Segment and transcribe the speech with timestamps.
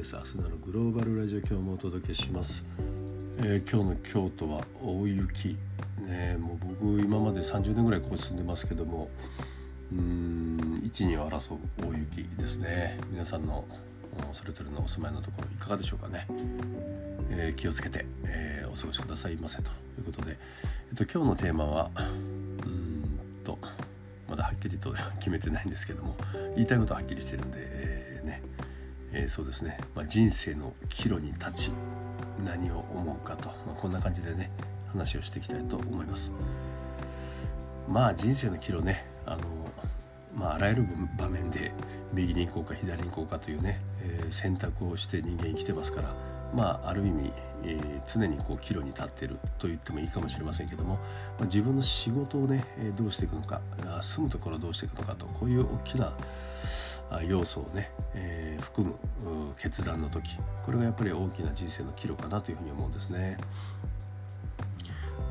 [0.00, 0.16] です。
[0.16, 2.64] 明日のグローバルラジオ今日もお届けします、
[3.36, 5.58] えー、今日の京都は大雪。
[5.98, 9.10] ねもう僕今まで30年ぐらいここに住んでますけども
[9.92, 12.98] うん一二を争う大雪ですね。
[13.10, 13.66] 皆さんの
[14.32, 16.26] それぞれのお住まいのところいかがでしょうかね、
[17.28, 19.70] えー、気をつけて、えー、お過ごしくださいませと。
[19.98, 20.38] いうことで、
[20.88, 23.58] えっと、今日のテーマはうんと
[24.30, 26.16] まだはっきりと決めてないんですけども
[26.54, 28.40] 言いたいことははっきりしてるんで、えー、ね、
[29.12, 31.72] えー、そうですね、まあ、人生の岐路に立ち
[32.44, 34.50] 何を思うかと、まあ、こんな感じでね
[34.92, 36.32] 話をしていきたいと思います。
[37.88, 39.42] まあ人生の岐路ねあの
[40.34, 40.86] まあ、あらゆる
[41.18, 41.72] 場面で
[42.12, 46.14] 右に行こうか左に行こうかというね、えー、選択をして人間生きてますから
[46.54, 47.32] まあある意味、
[47.64, 51.00] えー、常にこう岐路に立っていると言ってもいいかもしれませんけども、ま
[51.40, 53.60] あ、自分の仕事をね、えどうしていくのか
[54.00, 56.16] 住むところをどうしていくのかとこういう大きな
[57.28, 63.36] 要素をね、えー、含む決断の時これがやっぱり大きな人生の岐路かなというふうに思うんですね。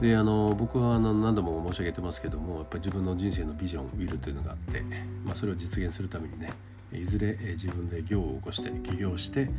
[0.02, 4.82] であの僕はあの何度も申し上げてますけどもやっぱり自分の人生のビジョンウィルというのがあって、
[5.26, 6.54] まあ、それを実現するためにね
[6.94, 9.50] いずれ自分で業を起こして起業して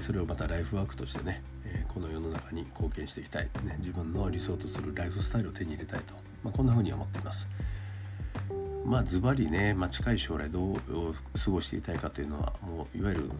[0.00, 1.42] それをまたライフワークとしてね
[1.88, 7.48] この世の中に貢献していきたい、ね、自分の理想とするライフスタイルを手に入れたいと、まあ、こんなふうに思っています。
[8.86, 10.76] まあズバリね、まあ、近い将来どう
[11.44, 13.30] 過ごしていたいかというのはもういわゆる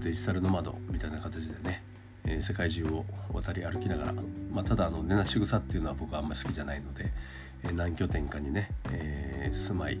[0.00, 1.82] デジタルノマドみたいな形でね
[2.26, 4.12] えー、世界中を渡り歩きながら、
[4.52, 7.12] まあ、ただあの寝なし草っていうのは僕はあんまり好きじゃないので、
[7.64, 9.98] えー、何拠点かにね、えー、住まい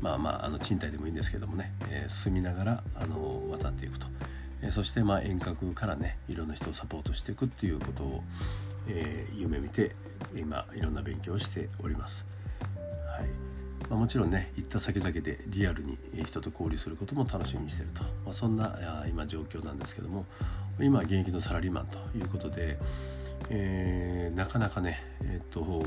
[0.00, 4.08] まあまああの賃貸でもいいんですけどもね、えー、住みながらあの渡っていくと、
[4.60, 8.24] えー、そしてまあ遠隔からねいろんな人をサポートしていくっていうことを、
[8.88, 9.94] えー、夢見て
[10.34, 12.26] 今いろんな勉強をしております。
[13.92, 20.24] まあ、もちろんね行った先々でリアルに人と交流することも楽しみにしてると、まあ、そんな今状況なんですけども
[20.80, 22.78] 今現役のサラリーマンということで、
[23.50, 25.84] えー、なかなかね、えーと、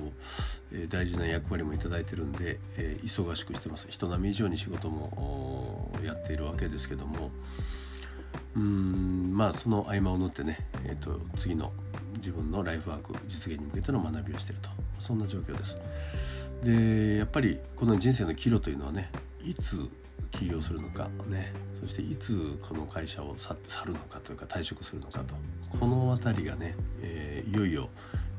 [0.90, 3.88] 大事な役割も頂いてるんで、えー、忙しくしてます。
[3.90, 7.31] 人並み以上に仕事もやっているわけですけども。
[8.56, 11.74] うんまあその合間を縫ってね、えーと、次の
[12.18, 14.69] 自分のライフワーク実現に向けての学びをしていると。
[15.00, 15.78] そんな状況です。
[16.63, 19.11] でやっぱりこの人生の岐路というのはね
[19.43, 19.88] いつ
[20.31, 23.55] 起業するのかねそしていつこの会社を去
[23.85, 25.35] るのかというか退職するのかと
[25.79, 27.89] この辺りがね、えー、いよいよ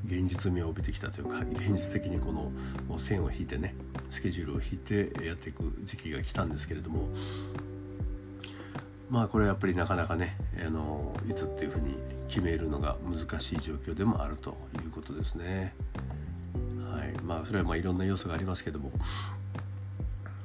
[0.06, 2.50] 現実味を帯びてきたというか現実的にこの
[2.98, 3.74] 線を引いてね
[4.10, 7.08] スケジュールを引いてやっていく時期が来たんですけれども
[9.10, 11.94] まあこれはやっぱりなかなかねあのいつっていうふうに
[12.28, 15.74] 決めるのが難しい状況でもあるということですね。
[16.96, 17.12] はい。
[17.22, 18.90] まあそれはまあいろんな要素がありますけども。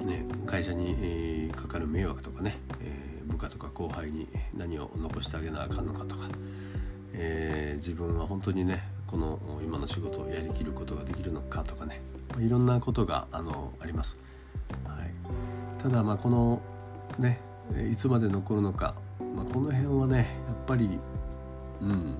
[0.03, 6.27] ね、会社に、えー、かかる迷惑とかね、えー、部下とか後輩に何を残してあげなあかんのかとか、
[7.13, 12.01] えー、自分は本当にねこの今の仕事をやりきることができるのかとかね
[12.39, 14.17] いろんなことがあのあります。
[14.85, 15.13] はい、
[15.81, 16.61] ただまあこの
[17.19, 17.39] ね
[17.91, 20.25] いつまで残るのか、まあ、この辺はねやっ
[20.65, 20.99] ぱり
[21.81, 22.15] うん。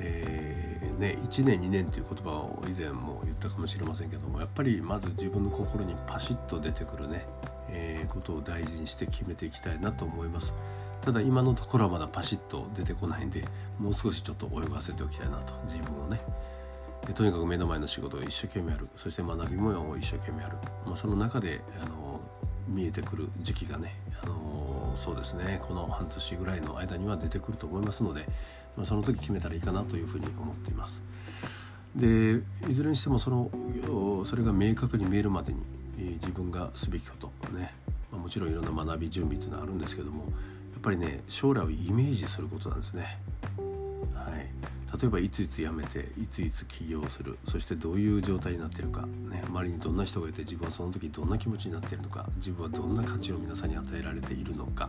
[0.00, 0.63] えー、
[0.98, 7.26] ね、1年2年っていう言葉を以前も言ったかもしれませんけどもやっぱりまず自分の心にパシッと出てくるね、
[7.68, 10.54] えー、ことを大事にして決めていきたいなと思います。
[11.00, 13.44] ただ今のところはまだパシッと出てこないんで
[13.78, 16.20] もう少しちょっと泳がせておきたいなと自分をね。
[17.06, 18.88] でとにかく目の前の仕事を一生懸命やる。
[18.96, 20.56] そして学びも一生懸命やる、
[20.86, 22.20] まあ、その中であの
[22.66, 25.58] 見えてくる時期がね、あのそうですね。
[25.60, 28.26] この半年ぐらいの間には出てくると思いますので
[28.76, 31.02] ま、その時決めたらいいかなというふうに思っています。
[31.94, 35.60] でいずれにしてもそのそれが明確に見えるまでに、
[35.98, 37.72] えー、自分がすべきことね、
[38.10, 40.28] まあ、もちろんいろんな学び準備っていうのはあるんですけどもや
[40.78, 43.18] っぱりね将来をイメージすることなんですね。
[44.14, 44.53] はい
[45.00, 47.38] 例えばいついつ辞めていついつ起業する。
[47.44, 52.26] そしてどういう状態になってるか、ね、周りにどんな人がいて自分はその時どんな気持ちになっているのか。
[52.36, 54.88] 自分はどんな価値を皆さんに与えられているのか、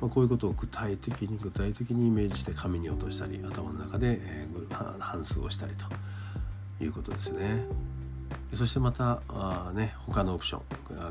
[0.00, 5.86] まあ、こういうことを具体的に具体的にイメージして紙に落としたり頭の中で、えー、反数をしたりと
[6.84, 7.64] いうことですね。
[8.54, 10.62] そしてまたあ、ね、他のオプション。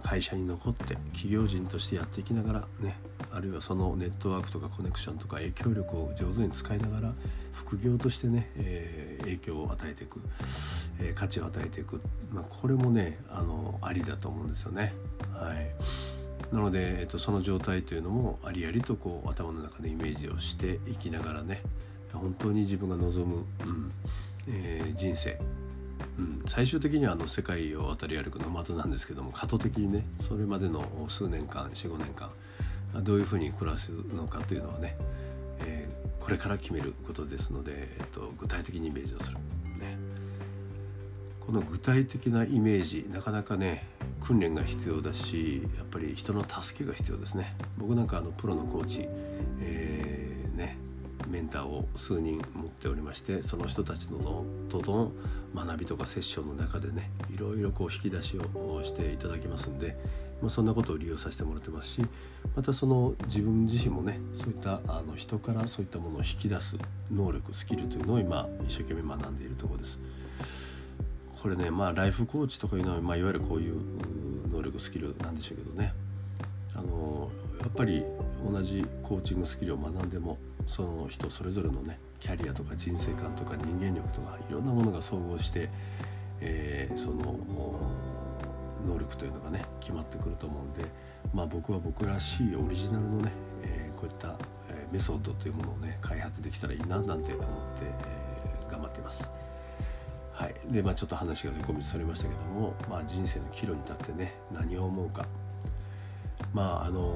[0.04, 2.98] 会社に残って企業人としてやっていきながらね
[3.34, 7.14] あるいはそのネットワークとかコネクションとか影響力を上手に使いながら
[7.54, 10.20] 副業としてね、えー、影響を与えていく、
[11.00, 12.02] えー、価値を与えていく、
[12.32, 14.94] まあ、これもねあのありだと思うんですよね。
[15.34, 15.72] はい。
[16.54, 21.62] なので、えっと、その状態というのもありありとこう頭の中でイメージをしていきながらね
[22.12, 23.92] 本当に自分が望む、うん
[24.50, 25.40] えー、人生。
[26.18, 32.30] うん、最終的にはあの世界を渡り歩くノマドなんですけども過渡的にねそれまでの数年間45年間
[33.00, 34.96] どういうふうに暮らすのかというのはね、
[35.66, 39.38] えー、これから決めることですので、えーと、具体的にイメージをする、
[39.80, 39.98] ね、
[41.40, 43.88] この具体的なイメージなかなかね
[44.20, 47.56] 訓練が必要だしやっぱり人の助けが必要ですね。
[47.78, 49.08] 僕なんかあのプロのコーチ、
[49.62, 50.78] えー、ね
[51.32, 55.12] メンターを数人持っておりましてその人たちのとの
[55.56, 59.98] 学びとかセッションの中でねいろいろこう引き出しをしていただきますんで、
[60.42, 62.02] まあ、そんなことを利用させてもらってますし
[62.56, 66.78] またその自分自身もねそういったあの人からそういったものを引き出す
[67.12, 70.00] 能力スキルというのを今一生懸命学んでいるところです。
[71.42, 73.76] これねまあライフコーチとかいうのは、まあ、いわゆるこういう
[74.54, 75.92] 能力スキルなんでしょうけどね
[76.76, 78.04] あのやっぱり
[78.48, 80.38] 同じコーチングスキルを学んでも
[80.68, 85.70] その人それぞれのねキャリアとか人生観とか人間力とかいろんなものが総合して、
[86.40, 87.36] えー、その
[88.88, 90.90] 能力というのがね決まってくると思うんで、
[91.34, 93.32] まあ、僕は僕らしいオリジナルのね、
[93.64, 94.36] えー、こういった、
[94.70, 97.46] えメソッドというものをね開発できたらいいななんて思っ
[97.80, 99.30] て、えー、頑張ってます。
[100.34, 105.28] はいでまあ、ちょっと話が横道それましたけども、まあ、人生の岐路に立ってね何を思うか
[106.54, 107.14] まああの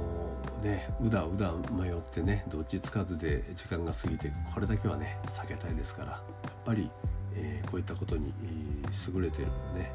[0.63, 4.53] ねうだうだ迷ってねどっちつかずで時間が過ぎていく。
[4.53, 6.11] これだけはね避けたいですから。
[6.11, 6.21] やっ
[6.65, 6.89] ぱり、
[7.35, 8.33] えー、こういったことに、
[9.13, 9.91] 優れてるね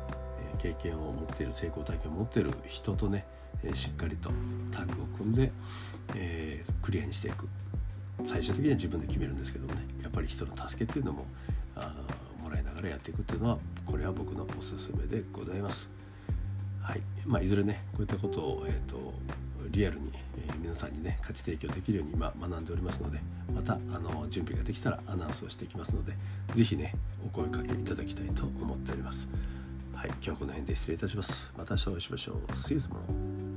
[0.59, 3.25] 経験を持っている成功体験を持っている人とね、
[3.65, 4.31] え、しっかりと
[4.71, 5.51] タッグを組んで、
[6.15, 7.49] え、クリアにしていく。
[8.25, 9.87] 最終的には自分で決めるんですけどもね。
[10.03, 11.25] やっぱり人の助けっていうのも
[11.75, 11.95] あ
[12.43, 15.89] もらいながらやっていくっていうのはこれは僕のおすすめでございます。
[16.83, 17.01] はい。
[17.27, 19.15] まあ、いずれねこういったことを、えーと、
[19.71, 23.21] リアルに、え、皆さんにね価値提供できるように今学んでおりますので
[23.55, 26.13] またあの準備ができたらアナウンスをしていきますので
[26.55, 26.95] 是非ね
[27.25, 29.29] お声かけいただきたいと思っております。
[29.95, 31.53] はい、今日はこの辺で失礼いたします。
[31.57, 32.53] また明日お会いしましょう。
[32.53, 33.50] See you tomorrow.